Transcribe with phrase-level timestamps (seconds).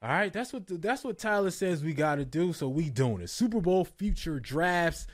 [0.00, 2.52] All right, that's what the, that's what Tyler says we got to do.
[2.52, 3.30] So we doing it.
[3.30, 5.06] Super Bowl future drafts.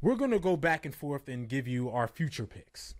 [0.00, 2.94] We're gonna go back and forth and give you our future picks.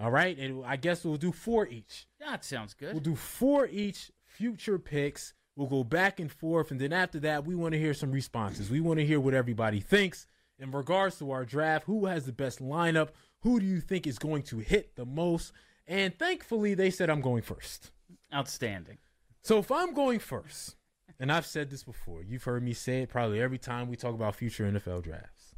[0.00, 2.06] All right, and I guess we'll do four each.
[2.18, 2.92] That sounds good.
[2.92, 5.34] We'll do four each future picks.
[5.54, 8.70] We'll go back and forth, and then after that, we want to hear some responses.
[8.70, 10.26] We want to hear what everybody thinks
[10.58, 11.84] in regards to our draft.
[11.84, 13.10] Who has the best lineup?
[13.40, 15.52] Who do you think is going to hit the most?
[15.86, 17.90] And thankfully, they said I'm going first.
[18.32, 18.98] Outstanding.
[19.42, 20.76] So if I'm going first,
[21.18, 24.14] and I've said this before, you've heard me say it probably every time we talk
[24.14, 25.56] about future NFL drafts.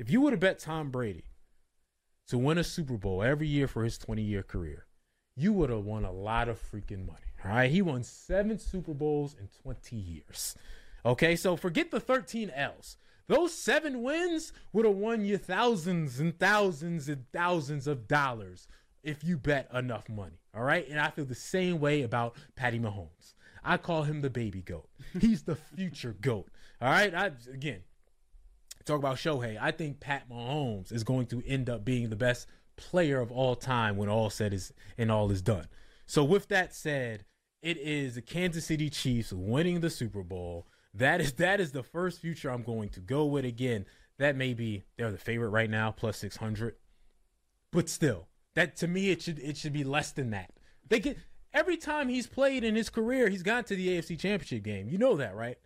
[0.00, 1.24] If you would have bet Tom Brady
[2.26, 4.86] to win a Super Bowl every year for his 20 year career,
[5.36, 7.18] you would have won a lot of freaking money.
[7.44, 7.70] All right.
[7.70, 10.56] He won seven Super Bowls in 20 years.
[11.04, 11.36] Okay.
[11.36, 12.96] So forget the 13 L's.
[13.28, 18.66] Those seven wins would have won you thousands and thousands and thousands of dollars
[19.02, 20.40] if you bet enough money.
[20.54, 20.86] All right.
[20.88, 23.34] And I feel the same way about Patty Mahomes.
[23.64, 24.88] I call him the baby goat.
[25.20, 26.48] He's the future goat.
[26.80, 27.14] All right.
[27.14, 27.82] I again
[28.84, 29.58] talk about Shohei.
[29.60, 33.54] I think Pat Mahomes is going to end up being the best player of all
[33.54, 35.68] time when all said is and all is done.
[36.06, 37.24] So with that said,
[37.62, 40.66] it is the Kansas City Chiefs winning the Super Bowl.
[40.94, 43.44] That is that is the first future I'm going to go with.
[43.44, 43.84] Again,
[44.18, 46.74] that may be they're the favorite right now, plus six hundred.
[47.70, 50.50] But still, that to me it should it should be less than that.
[50.88, 51.18] They get
[51.52, 54.88] every time he's played in his career, he's gone to the AFC Championship game.
[54.88, 55.58] You know that, right?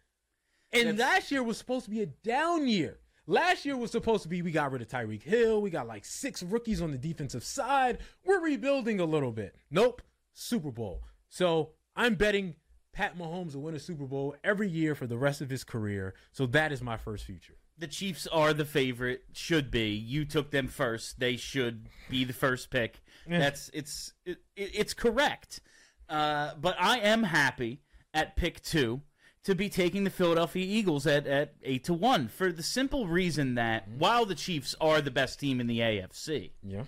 [0.72, 2.98] And last year was supposed to be a down year.
[3.26, 5.62] Last year was supposed to be we got rid of Tyreek Hill.
[5.62, 7.98] We got like six rookies on the defensive side.
[8.24, 9.56] We're rebuilding a little bit.
[9.70, 10.02] Nope.
[10.34, 11.02] Super Bowl.
[11.28, 12.56] So I'm betting
[12.94, 16.14] Pat Mahomes will win a Super Bowl every year for the rest of his career.
[16.32, 17.54] So that is my first future.
[17.76, 19.24] The Chiefs are the favorite.
[19.32, 19.88] Should be.
[19.90, 21.18] You took them first.
[21.18, 23.00] They should be the first pick.
[23.28, 25.60] That's it's it, it's correct.
[26.08, 27.80] Uh, but I am happy
[28.12, 29.02] at pick two
[29.42, 33.56] to be taking the Philadelphia Eagles at, at eight to one for the simple reason
[33.56, 36.84] that while the Chiefs are the best team in the AFC, Yeah.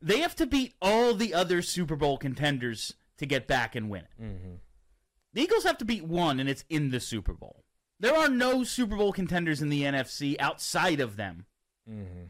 [0.00, 4.04] they have to beat all the other Super Bowl contenders to get back and win
[4.18, 4.60] it.
[5.32, 7.64] The Eagles have to beat one, and it's in the Super Bowl.
[8.00, 11.46] There are no Super Bowl contenders in the NFC outside of them.
[11.88, 12.24] Mm-hmm.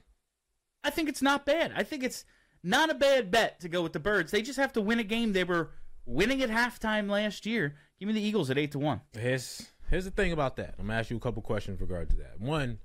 [0.83, 1.73] I think it's not bad.
[1.77, 2.25] I think it's
[2.63, 4.33] not a bad bet to go with the Birds.
[4.33, 5.71] They just have to win a game they were
[6.07, 7.77] winning at halftime last year.
[7.99, 9.01] Give me the Eagles at eight to one.
[9.13, 10.75] Here's here's the thing about that.
[10.79, 12.41] I'm gonna ask you a couple questions with regard to that.
[12.41, 12.79] One,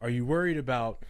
[0.00, 1.04] are you worried about?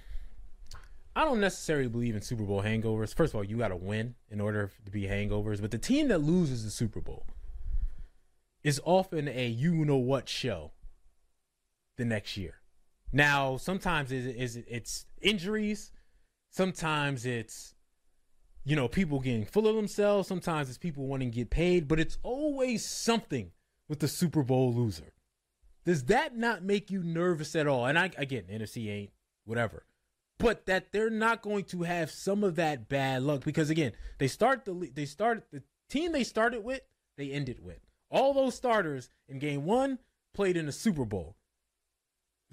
[1.14, 3.12] I don't necessarily believe in Super Bowl hangovers.
[3.12, 5.60] First of all, you got to win in order to be hangovers.
[5.60, 7.26] But the team that loses the Super Bowl
[8.62, 10.72] is often a you know what show
[11.96, 12.60] the next year.
[13.12, 15.90] Now, sometimes is it's injuries,
[16.50, 17.74] sometimes it's
[18.64, 21.98] you know people getting full of themselves, sometimes it's people wanting to get paid, but
[21.98, 23.50] it's always something
[23.88, 25.12] with the Super Bowl loser.
[25.84, 27.86] Does that not make you nervous at all?
[27.86, 29.10] And I again, NFC ain't
[29.44, 29.84] whatever.
[30.38, 34.28] But that they're not going to have some of that bad luck because again, they
[34.28, 36.82] start the they started the team they started with,
[37.16, 37.80] they ended with.
[38.10, 39.98] All those starters in game 1
[40.34, 41.36] played in the Super Bowl.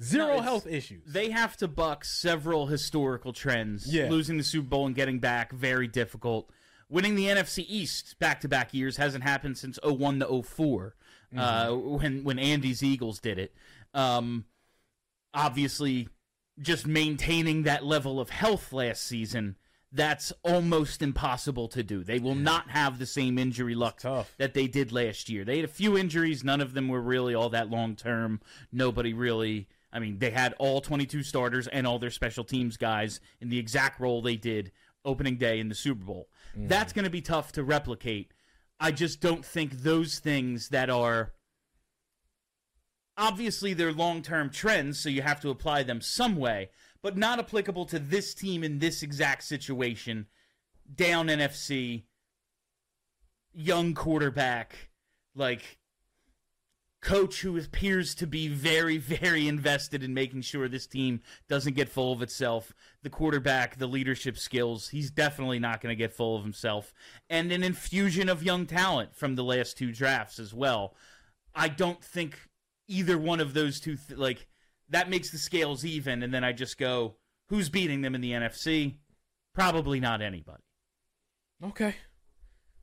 [0.01, 1.11] Zero it's- health issues.
[1.11, 3.91] They have to buck several historical trends.
[3.91, 4.09] Yeah.
[4.09, 6.51] Losing the Super Bowl and getting back, very difficult.
[6.89, 10.95] Winning the NFC East back to back years hasn't happened since 01 to 4
[11.35, 13.53] uh, when, when Andy's Eagles did it.
[13.93, 14.45] Um,
[15.33, 16.07] obviously,
[16.59, 19.57] just maintaining that level of health last season,
[19.97, 22.03] that's almost impossible to do.
[22.03, 24.33] They will not have the same injury luck tough.
[24.37, 25.43] that they did last year.
[25.43, 28.39] They had a few injuries, none of them were really all that long term.
[28.71, 33.19] Nobody really I mean, they had all 22 starters and all their special teams guys
[33.41, 34.71] in the exact role they did
[35.03, 36.27] opening day in the Super Bowl.
[36.55, 36.67] Mm-hmm.
[36.67, 38.33] That's going to be tough to replicate.
[38.79, 41.33] I just don't think those things that are
[43.17, 46.69] obviously they're long-term trends, so you have to apply them some way,
[47.01, 50.27] but not applicable to this team in this exact situation.
[50.93, 52.03] Down NFC,
[53.53, 54.89] young quarterback,
[55.35, 55.79] like
[57.01, 61.89] coach who appears to be very, very invested in making sure this team doesn't get
[61.89, 62.73] full of itself.
[63.01, 66.93] The quarterback, the leadership skills, he's definitely not going to get full of himself.
[67.29, 70.95] And an infusion of young talent from the last two drafts as well.
[71.55, 72.37] I don't think
[72.87, 74.47] either one of those two, th- like,
[74.89, 76.23] that makes the scales even.
[76.23, 77.15] And then I just go,
[77.49, 78.95] who's beating them in the NFC?
[79.53, 80.63] Probably not anybody.
[81.63, 81.95] Okay.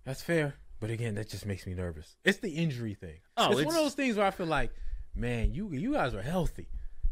[0.05, 0.55] That's fair.
[0.81, 2.17] But again, that just makes me nervous.
[2.25, 3.21] It's the injury thing.
[3.37, 4.71] Oh, it's, one of those things where I feel like,
[5.15, 6.69] man, you you guys are healthy.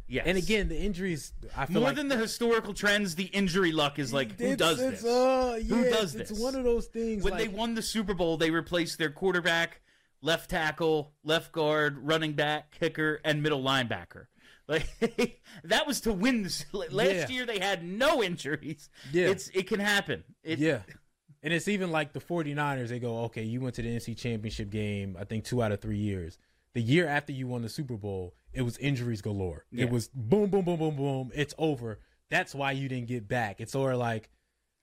[0.08, 0.24] Yes.
[0.26, 1.32] And again, the injuries.
[1.56, 4.80] I feel more like than the historical trends, the injury luck is like, who does
[4.80, 5.10] it's, this?
[5.10, 6.30] Uh, yeah, Who does it's, this?
[6.32, 7.22] It's one of those things.
[7.22, 9.80] when like, they won the Super Bowl, they replaced their quarterback
[10.22, 14.26] left tackle, left guard, running back, kicker, and middle linebacker.
[14.68, 16.44] Like that was to win.
[16.44, 16.64] This.
[16.72, 17.28] Last Yeah.
[17.28, 18.88] year they had no injuries.
[19.12, 19.26] Yeah.
[19.28, 20.22] It's it can happen.
[20.44, 20.82] It, Yeah.
[21.42, 24.70] And it's even like the 49ers, they go, okay, you went to the NFC Championship
[24.70, 26.38] game, I think two out of three years.
[26.74, 29.66] The year after you won the Super Bowl, it was injuries galore.
[29.72, 29.86] Yeah.
[29.86, 31.32] It was boom, boom, boom, boom, boom.
[31.34, 31.98] It's over.
[32.30, 33.60] That's why you didn't get back.
[33.60, 34.30] It's sort of like,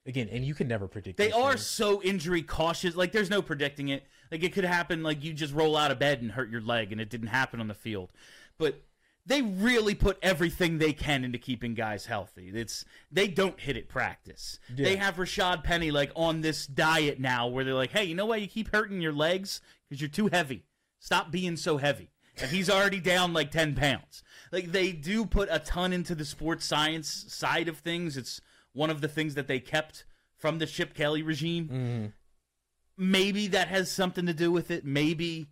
[0.05, 1.17] again, and you can never predict.
[1.17, 1.65] They are things.
[1.65, 2.95] so injury cautious.
[2.95, 4.03] Like there's no predicting it.
[4.31, 5.03] Like it could happen.
[5.03, 7.59] Like you just roll out of bed and hurt your leg, and it didn't happen
[7.59, 8.11] on the field.
[8.57, 8.83] But
[9.25, 12.51] they really put everything they can into keeping guys healthy.
[12.53, 14.59] It's they don't hit it practice.
[14.75, 14.85] Yeah.
[14.85, 18.25] They have Rashad Penny like on this diet now, where they're like, hey, you know
[18.25, 19.61] why you keep hurting your legs?
[19.87, 20.63] Because you're too heavy.
[20.99, 22.09] Stop being so heavy.
[22.41, 24.23] And he's already down like 10 pounds.
[24.51, 28.17] Like they do put a ton into the sports science side of things.
[28.17, 28.41] It's
[28.73, 30.05] one of the things that they kept
[30.37, 31.67] from the Chip Kelly regime.
[31.69, 32.13] Mhm.
[32.97, 34.85] Maybe that has something to do with it.
[34.85, 35.47] Maybe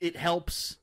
[0.00, 0.78] it helps.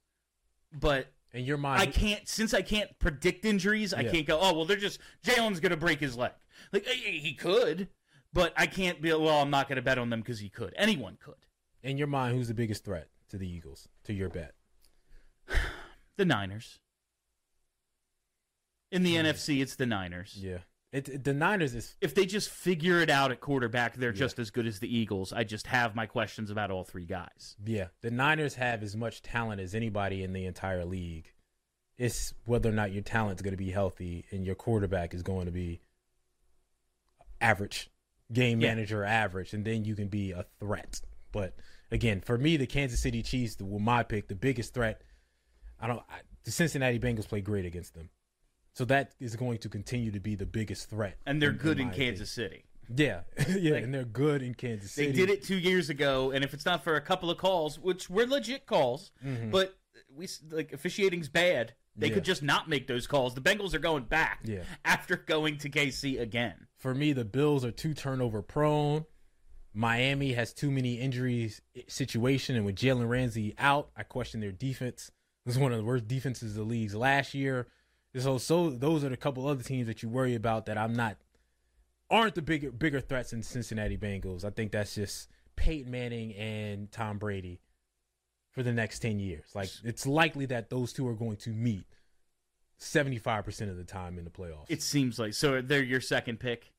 [0.72, 4.12] But In your mind, I can't, since I can't predict injuries, I Yeah.
[4.12, 6.34] can't go, oh, well, they're just, Jalen's going to break his leg.
[6.72, 7.90] Like, he he could,
[8.34, 10.74] but I can't be, well, I'm not going to bet on them because he could.
[10.76, 11.46] Anyone could.
[11.82, 14.56] in your mind, who's the biggest threat to the Eagles, to your bet?
[16.18, 16.80] The Niners.
[18.92, 19.26] In the hmm.
[19.26, 20.36] NFC, it's the Niners.
[20.38, 20.60] Yeah.
[20.92, 24.50] It, the Niners is If they just figure it out at quarterback, they're just as
[24.50, 25.32] good as the Eagles.
[25.32, 27.56] I just have my questions about all three guys.
[27.64, 31.32] Yeah, the Niners have as much talent as anybody in the entire league.
[31.98, 35.46] It's whether or not your talent's going to be healthy and your quarterback is going
[35.46, 35.82] to be
[37.42, 37.90] average,
[38.32, 38.70] game Yeah.
[38.70, 41.02] manager average, and then you can be a threat.
[41.32, 41.56] But
[41.92, 44.28] again, for me, the Kansas City Chiefs were my pick.
[44.28, 45.02] The biggest threat.
[45.80, 46.00] I don't.
[46.10, 48.10] I, the Cincinnati Bengals play great against them,
[48.80, 51.18] so that is going to continue to be the biggest threat.
[51.26, 52.64] And they're in- in good in my Kansas City.
[52.96, 55.12] Yeah, yeah, Like- and they're good in Kansas City.
[55.12, 57.78] They did it two years ago, and if it's not for a couple of calls,
[57.78, 59.12] which were legit calls,
[59.52, 59.78] but
[60.16, 61.74] we like officiating's bad.
[61.98, 62.12] They Mm-hmm.
[62.12, 62.14] Yeah.
[62.16, 63.36] could just not make those calls.
[63.36, 64.64] The Bengals are going back Yeah.
[64.86, 66.68] after going to KC again.
[66.78, 69.04] for me, the Bills are too turnover prone.
[69.74, 75.12] Miami has too many injuries situation, and with Jalen Ramsey out, I question their defense.
[75.46, 77.68] This is one of the worst defenses of the leagues last year.
[78.16, 81.18] So, so those are the couple other teams that you worry about that I'm not
[82.10, 84.44] aren't the bigger bigger threats in Cincinnati Bengals.
[84.44, 87.62] I think that's just Peyton Manning and Tom Brady
[88.52, 89.46] for the next ten years.
[89.54, 91.86] Like it's likely that those two are going to meet
[92.78, 94.66] seventy five percent of the time in the playoffs.
[94.70, 95.62] It seems like so.
[95.62, 96.74] They're your second pick.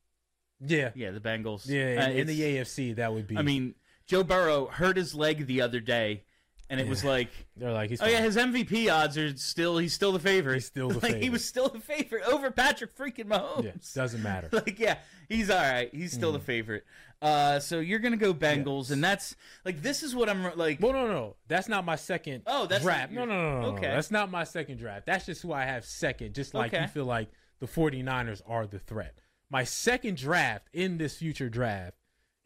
[0.64, 1.66] yeah, Yeah, the Bengals.
[1.66, 3.36] Yeah, Uh, in, in the AFC, that would be.
[3.36, 3.76] I mean,
[4.06, 6.24] Joe Burrow hurt his leg the other day,
[6.70, 8.24] and it was like, they're like, he's oh yeah, fine.
[8.24, 9.76] his MVP odds are still.
[9.76, 10.54] He's still the favorite.
[10.54, 13.64] He's still the like, He was still the favorite over Patrick freaking Mahomes.
[13.64, 14.48] yeah, doesn't matter.
[14.52, 14.96] like yeah,
[15.28, 15.90] he's all right.
[15.92, 16.84] He's still the favorite.
[17.22, 18.78] Uh, so you're gonna go Bengals, Mm.
[18.78, 18.90] Yes.
[18.92, 19.36] and that's
[19.66, 20.78] like this is what I'm like.
[20.80, 22.44] Well, no, no, no, that's not my second.
[22.46, 23.12] Oh, that's draft.
[23.12, 23.76] not No, your- no, no, no, no.
[23.76, 23.88] okay.
[23.88, 25.04] That's not my second draft.
[25.04, 26.34] That's just who I have second.
[26.34, 26.82] Just like Okay.
[26.82, 27.28] you feel like
[27.58, 29.20] the 49ers are the threat.
[29.50, 31.96] My second draft in this future draft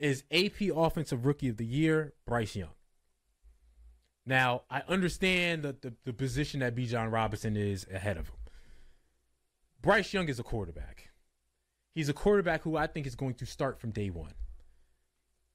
[0.00, 2.70] is AP Offensive Rookie of the Year, Bryce Young.
[4.26, 8.36] Now, I understand the, the, the position that Bijan Robinson is ahead of him.
[9.82, 11.10] Bryce Young is a quarterback.
[11.94, 14.32] He's a quarterback who I think is going to start from day one.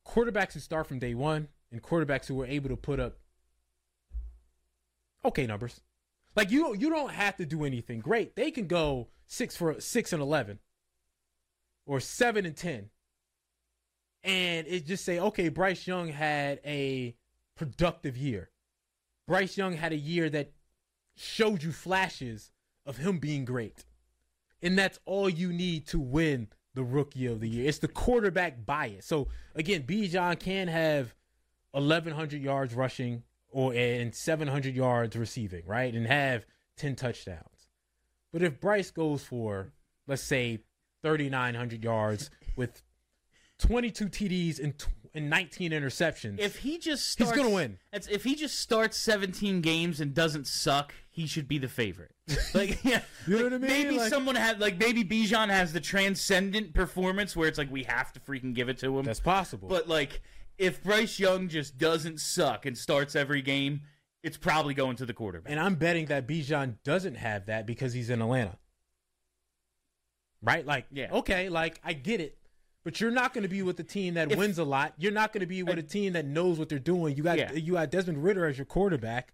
[0.07, 3.18] Quarterbacks who start from day one and quarterbacks who are able to put up
[5.25, 5.81] okay numbers.
[6.36, 8.36] Like you you don't have to do anything great.
[8.36, 10.60] They can go six for six and eleven
[11.86, 12.89] or seven and ten.
[14.24, 17.15] And it just say, okay, Bryce Young had a
[17.55, 18.50] productive year.
[19.29, 20.53] Bryce Young had a year that
[21.15, 22.51] showed you flashes
[22.83, 23.86] of him being great.
[24.59, 27.69] And that's all you need to win the rookie of the year.
[27.69, 29.05] It's the quarterback bias.
[29.05, 31.13] So again, Bijan can have
[31.74, 33.21] 1100 yards rushing
[33.51, 35.93] or and 700 yards receiving, right?
[35.93, 37.67] And have 10 touchdowns.
[38.33, 39.74] But if Bryce goes for
[40.07, 40.63] let's say
[41.03, 42.81] 3900 yards with
[43.59, 44.74] 22 TDs and,
[45.13, 47.78] and 19 interceptions, If he just He's gonna win.
[47.94, 52.12] It's, if he just starts 17 games and doesn't suck, he should be the favorite.
[52.54, 53.68] Like, yeah, You know like, what I mean?
[53.70, 57.84] Maybe Like- someone had like maybe Bijan has the transcendent performance where it's like we
[57.84, 59.06] have to freaking give it to him.
[59.06, 59.68] that's possible.
[59.68, 60.22] But like,
[60.58, 63.82] if Bryce Young just doesn't suck and starts every game,
[64.24, 65.50] it's probably going to the quarterback.
[65.51, 68.58] And I'm betting that Bijan doesn't have that because he's in Atlanta.
[70.42, 70.66] Right?
[70.66, 71.12] Like, Yeah.
[71.12, 72.38] okay, like I get it.
[72.89, 74.96] But you're not going to be with the team that If- wins a lot.
[74.98, 77.15] You're not going to be with a team that knows what they're doing.
[77.15, 77.51] You got Yeah.
[77.53, 79.31] you got Desmond Ridder as your quarterback.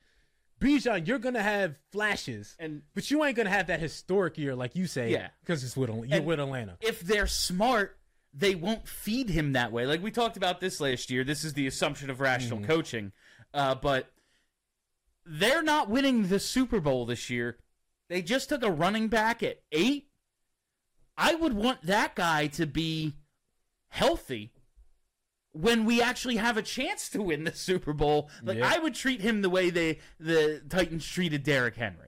[0.59, 4.38] Bijan, you're going to have flashes, And- but you ain't going to have that historic
[4.38, 5.09] year like you say.
[5.09, 5.29] Yeah.
[5.39, 6.75] because it's with you're with Atlanta.
[6.81, 7.97] if they're smart,
[8.33, 9.85] they won't feed him that way.
[9.85, 11.24] Like we talked about this last year.
[11.24, 12.67] This is the assumption of rational Mm-hmm.
[12.67, 13.12] coaching.
[13.53, 14.12] Uh, but
[15.25, 17.57] they're not winning the Super Bowl this year.
[18.09, 20.09] They just took a running back at eight.
[21.17, 23.13] I would want that guy to be
[23.95, 24.51] healthy
[25.53, 28.29] when we actually have a chance to win the Super Bowl.
[28.43, 28.71] Like Yeah.
[28.73, 32.07] I would treat him the way they the Titans treated Derrick Henry.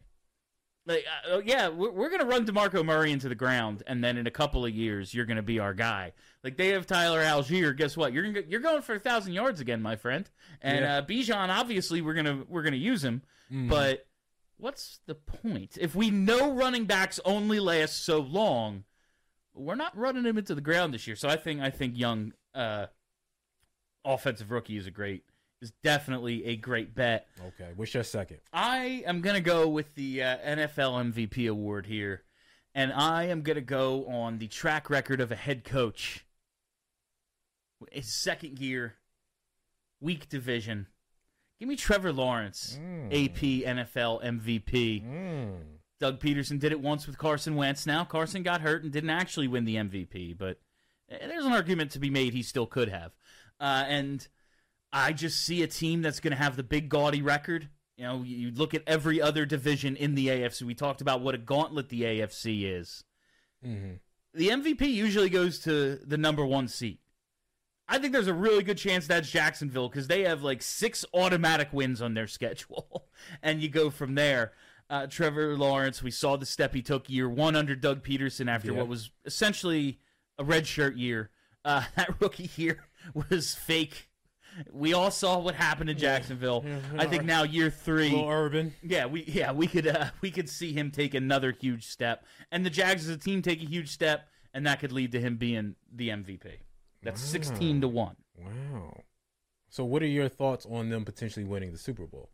[0.85, 4.01] Like, uh, oh, yeah, we're, we're going to run DeMarco Murray into the ground, and
[4.01, 6.13] then in a couple of years, you're going to be our guy.
[6.45, 7.75] Like, they have Tyler Allgeier.
[7.75, 8.13] Guess what?
[8.13, 10.29] You're gonna, you're going for a thousand yards again, my friend.
[10.61, 10.97] And Yeah.
[10.99, 13.21] uh, Bijan, obviously, we're gonna we're gonna use him.
[13.51, 13.67] Mm-hmm.
[13.67, 14.07] But
[14.55, 18.85] what's the point if we know running backs only last so long?
[19.57, 21.15] We're not running him into the ground this year.
[21.15, 22.87] So I think I think Young, uh,
[24.05, 25.23] offensive rookie, is a great
[25.61, 27.27] is definitely a great bet.
[27.39, 28.39] Okay, what's your second?
[28.53, 32.23] I am going to go with the uh, NFL MVP award here,
[32.75, 36.25] and I am going to go on the track record of a head coach.
[37.91, 38.95] His second year,
[39.99, 40.87] weak division.
[41.59, 42.79] Give me Trevor Lawrence,
[43.11, 45.03] AP NFL MVP.
[45.03, 45.76] Mm.
[45.99, 47.85] Doug Pederson did it once with Carson Wentz.
[47.85, 50.59] Now Carson got hurt and didn't actually win the MVP, but
[51.09, 53.13] eh, there's an argument to be made he still could have.
[53.59, 54.27] Uh, and
[54.93, 57.69] I just see a team that's going to have the big gaudy record.
[57.97, 60.61] You know, you look at every other division in the AFC.
[60.61, 63.03] We talked about what a gauntlet the AFC is.
[63.63, 63.93] hmm
[64.35, 66.99] The MVP usually goes to the number one seat.
[67.89, 71.69] I think there's a really good chance that's Jacksonville because they have like six automatic
[71.71, 73.07] wins on their schedule,
[73.41, 74.53] and you go from there.
[74.89, 78.71] Uh, Trevor Lawrence, we saw the step he took year one under Doug Pederson after
[78.71, 78.77] Yeah.
[78.79, 79.99] what was essentially
[80.37, 81.29] a redshirt year.
[81.65, 82.85] Uh, that rookie year
[83.29, 84.09] was fake.
[84.71, 86.63] We all saw what happened in Jacksonville.
[86.65, 88.73] Yeah, I think now year three, urban.
[88.81, 92.65] yeah, we yeah we could uh, we could see him take another huge step, and
[92.65, 95.35] the Jags as a team take a huge step, and that could lead to him
[95.37, 96.47] being the MVP.
[97.03, 98.15] That's sixteen to one.
[98.35, 99.03] Wow.
[99.69, 102.31] So, what are your thoughts on them potentially winning the Super Bowl?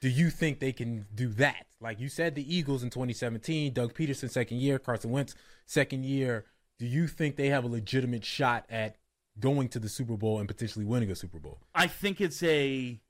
[0.00, 1.66] Do you think they can do that?
[1.80, 5.34] Like you said, the Eagles in 2017, Doug Pederson second year, Carson Wentz
[5.64, 6.44] second year.
[6.78, 8.96] Do you think they have a legitimate shot at
[9.38, 11.60] going to the Super Bowl and potentially winning a Super Bowl?
[11.74, 13.00] I think it's a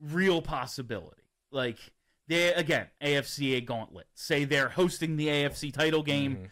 [0.00, 1.22] real possibility.
[1.50, 1.78] Like
[2.28, 4.06] they again, AFC a gauntlet.
[4.14, 6.44] Say they're hosting the AFC title game mm-hmm.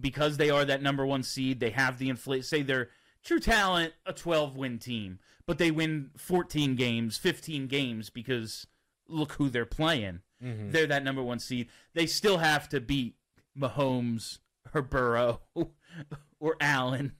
[0.00, 1.60] because they are that number one seed.
[1.60, 2.44] They have the inflate.
[2.44, 2.90] Say they're
[3.24, 8.66] true talent, a twelve win team, but they win fourteen games, fifteen games because
[9.08, 10.20] look who they're playing.
[10.42, 10.70] Mm-hmm.
[10.70, 11.68] They're that number one seed.
[11.94, 13.16] They still have to beat
[13.58, 14.38] Mahomes
[14.74, 15.40] or Burrow
[16.40, 17.12] or Allen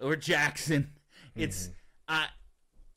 [0.00, 0.90] or Jackson.
[1.34, 1.72] It's mm-hmm.
[2.08, 2.26] I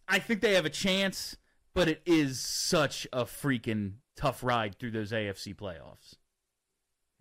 [0.08, 1.38] I think they have a chance,
[1.74, 6.16] but it is such a freaking tough ride through those AFC playoffs.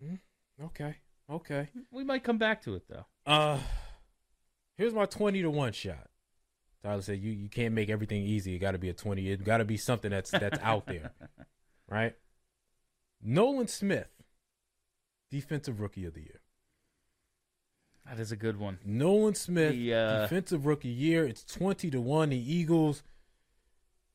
[0.03, 0.65] Mm-hmm.
[0.65, 0.95] Okay.
[1.29, 1.69] Okay.
[1.91, 3.05] We might come back to it though.
[3.25, 3.59] Uh,
[4.77, 6.07] here's my 20 to 1 shot.
[6.87, 8.55] Tyler said you, you can't make everything easy.
[8.55, 9.29] It got to be a 20.
[9.29, 11.11] It got to be something that's that's out there.
[11.89, 12.15] Right?
[13.23, 14.09] Nolan Smith,
[15.31, 16.41] defensive rookie of the year.
[18.05, 18.79] That is a good one.
[18.83, 21.25] Nolan Smith, The, uh, defensive rookie year.
[21.25, 22.27] It's 20 to 1.
[22.31, 23.03] The Eagles,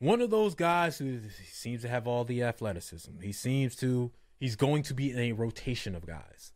[0.01, 3.21] one of those guys who seems to have all the athleticism.
[3.23, 6.53] He seems to, he's going to be in a rotation of guys.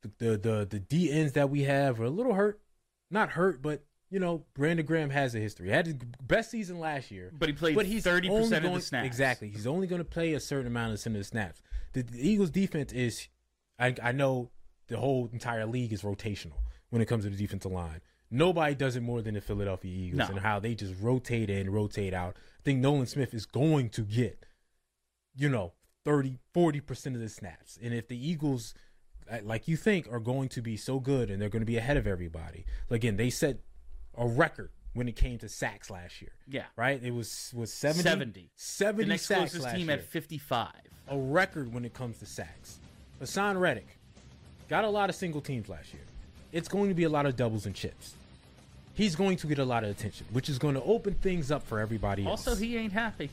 [0.00, 2.58] The, the, the, the D ends that we have are a little hurt.
[3.10, 5.66] Not hurt, but, you know, Brandon Graham has a history.
[5.68, 7.32] He Had his best season last year.
[7.36, 9.06] But he played But he's 30% only of the going- snaps.
[9.06, 9.48] Exactly.
[9.50, 11.60] He's only going to play a certain amount of the snaps.
[11.92, 13.28] The, the Eagles' defense is,
[13.78, 14.50] I, I know
[14.88, 16.58] the whole entire league is rotational
[16.90, 18.00] when it comes to the defensive line.
[18.30, 20.26] Nobody does it more than the Philadelphia Eagles No.
[20.34, 22.36] and how they just rotate in, rotate out.
[22.58, 24.46] I think Nolan Smith is going to get,
[25.34, 25.72] you know,
[26.04, 27.78] 30, 40% of the snaps.
[27.82, 28.74] And if the Eagles,
[29.42, 31.96] like you think, are going to be so good and they're going to be ahead
[31.96, 33.58] of everybody, again, they set
[34.18, 36.64] a record when it came to sacks last year Yeah.
[36.76, 37.02] right?
[37.02, 38.50] It was was 70 70.
[38.56, 39.98] 70 The next sacks closest last team year.
[39.98, 40.68] at 55.
[41.08, 42.78] a record when it comes to sacks.
[43.20, 43.98] Haason Reddick
[44.68, 46.02] got a lot of single teams last year.
[46.52, 48.14] It's going to be a lot of doubles and chips.
[48.94, 51.62] He's going to get a lot of attention, which is going to open things up
[51.66, 52.46] for everybody else.
[52.48, 53.28] Also, he ain't happy.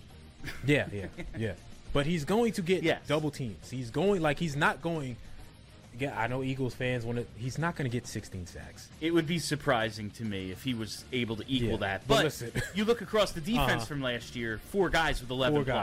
[0.65, 1.05] yeah, yeah,
[1.37, 1.53] yeah.
[1.93, 3.01] But he's going to get Yes.
[3.07, 3.69] double teams.
[3.69, 5.15] He's going like he's not going.
[5.99, 7.25] Yeah, I know Eagles fans want to.
[7.35, 8.89] He's not going to get 16 sacks.
[8.99, 12.07] It would be surprising to me if he was able to equal Yeah, that.
[12.07, 12.51] but But listen.
[12.73, 13.85] you look across the defense Uh-huh.
[13.85, 15.73] from last year, four guys with 11 Four plus.
[15.75, 15.81] guys.